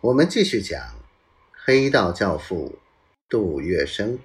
[0.00, 0.80] 我们继续讲
[1.50, 2.78] 黑道教父
[3.28, 4.18] 杜月笙。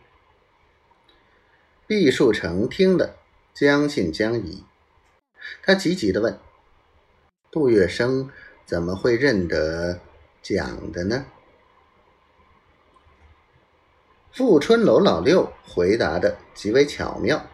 [1.88, 3.16] 毕树成听了，
[3.56, 4.64] 将信将疑。
[5.64, 6.38] 他急急的问
[7.50, 8.30] ：“杜月笙
[8.68, 10.00] 怎么会认得
[10.44, 11.26] 蒋的呢？”
[14.32, 17.48] 富春楼老六回答的极为巧妙，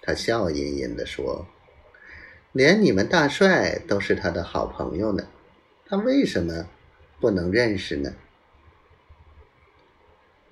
[0.00, 1.48] 他笑吟吟的说
[2.52, 5.26] ：“连你们大帅都是他的好朋友呢，
[5.86, 6.68] 他为什么
[7.20, 8.14] 不能认识呢？”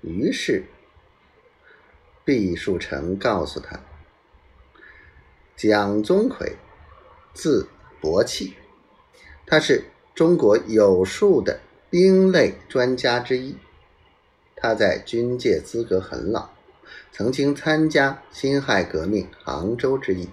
[0.01, 0.65] 于是。
[2.25, 3.79] 毕树成告诉他
[5.55, 6.57] ：“蒋宗奎，
[7.33, 7.69] 字
[8.01, 8.53] 伯器，
[9.45, 13.55] 他是中国有数的兵类专家之一。
[14.57, 16.49] 他在军界资格很老，
[17.13, 20.27] 曾经参加辛亥革命杭州之役，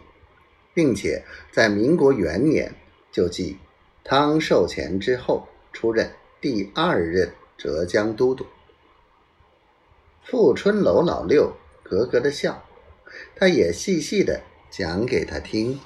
[0.75, 2.75] 并且在民国元年
[3.13, 3.57] 就继
[4.03, 6.11] 汤寿乾之后出任
[6.45, 8.45] 第二任浙江都督。
[10.23, 12.65] 富春楼老六。”咯咯的笑，
[13.35, 15.81] 他也细细的讲给他听。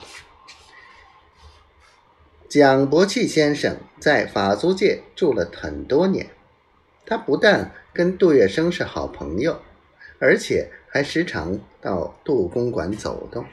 [2.48, 6.30] 蒋伯器先生在法租界住了很多年，
[7.06, 9.60] 他不但跟杜月笙是好朋友，
[10.18, 13.44] 而且还时常到杜公馆走动。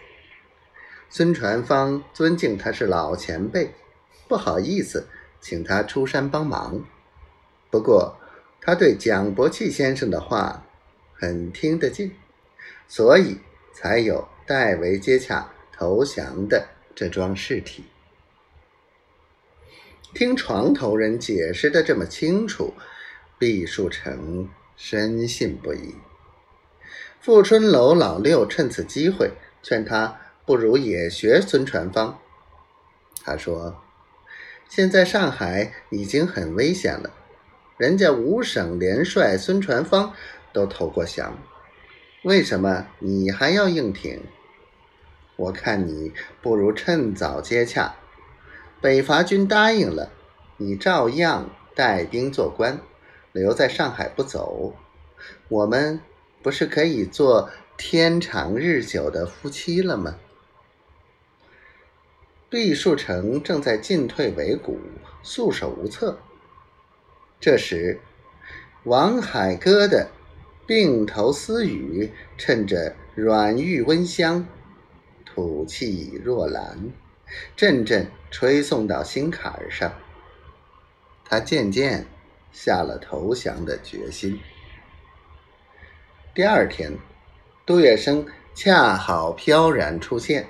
[1.10, 3.76] 孙传芳尊敬他是老前辈，
[4.28, 5.08] 不好意思
[5.42, 6.84] 请他出山帮忙。
[7.76, 8.18] 不过
[8.62, 10.66] 他对蒋伯器先生的话
[11.12, 12.16] 很听得进。
[12.88, 13.40] 所以
[13.74, 17.84] 才有代为接洽投降的这桩事体。
[20.14, 22.74] 听床头人解释的这么清楚，
[23.38, 25.96] 毕树成深信不疑。
[27.20, 32.22] 富春楼老六趁此机会劝他不如也学孙传芳。
[33.22, 33.84] 他说
[34.70, 37.12] ：“现在上海已经很危险了，
[37.78, 40.14] 人家五省联帅孙传芳
[40.54, 41.38] 都投过降。”
[42.24, 44.22] 为什么你还要硬挺？
[45.36, 46.12] 我看你
[46.42, 47.96] 不如趁早接洽。
[48.82, 50.12] 北伐军答应了，
[50.58, 52.80] 你照样带兵做官，
[53.32, 54.74] 留在上海不走。
[55.50, 56.00] 我们
[56.42, 60.16] 不是可以做天长日久的夫妻了吗？
[62.50, 64.80] 毕树成正在进退维谷，
[65.22, 66.18] 束手无策。
[67.40, 68.00] 这时，
[68.84, 70.10] 王海歌的。
[70.68, 74.48] 鬓头私语，趁着软玉温香，
[75.24, 76.90] 吐气若兰，
[77.56, 79.94] 阵阵吹送到心坎上。
[81.24, 82.08] 他渐渐
[82.52, 84.40] 下了投降的决心。
[86.34, 86.98] 第二天，
[87.64, 88.26] 杜月笙
[88.56, 90.48] 恰好飘然出现，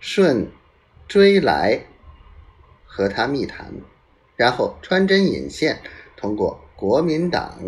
[0.00, 0.50] 顺
[1.06, 1.86] 追来
[2.84, 3.72] 和他密谈，
[4.42, 5.80] 然后穿针引线，
[6.16, 7.60] 通过国民党。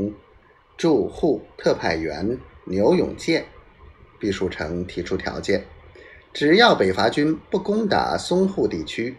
[0.77, 3.45] 驻沪特派员牛永健，
[4.19, 5.65] 毕树成提出条件：
[6.33, 9.15] 只要北伐军不攻打淞沪地区，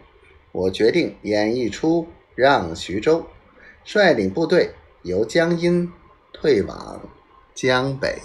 [0.51, 2.05] 我决定演绎出
[2.35, 3.25] 让徐州，
[3.85, 4.71] 率领部队
[5.03, 5.89] 由江阴
[6.33, 7.01] 退往
[7.53, 8.17] 江北。